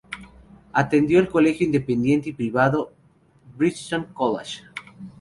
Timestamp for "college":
4.13-4.63